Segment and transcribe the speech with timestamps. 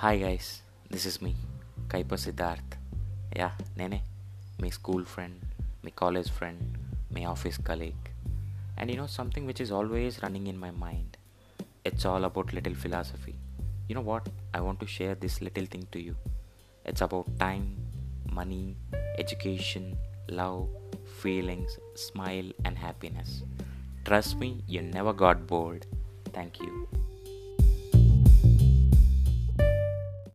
[0.00, 1.34] Hi guys, this is me,
[1.88, 2.76] Kaipa Siddharth.
[3.36, 4.00] Yeah, nee
[4.62, 5.34] my school friend,
[5.82, 6.78] my college friend,
[7.10, 8.06] my office colleague.
[8.78, 11.18] And you know something which is always running in my mind.
[11.84, 13.34] It's all about little philosophy.
[13.88, 14.30] You know what?
[14.54, 16.16] I want to share this little thing to you.
[16.86, 17.76] It's about time,
[18.32, 18.76] money,
[19.18, 19.98] education,
[20.30, 20.66] love,
[21.18, 23.42] feelings, smile and happiness.
[24.06, 25.84] Trust me, you never got bored.
[26.32, 26.88] Thank you.